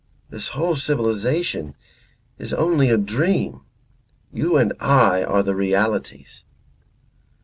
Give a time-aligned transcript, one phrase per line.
[0.31, 1.75] This whole civilization
[2.39, 3.61] is only a dream.
[4.33, 6.43] You and I are the realities."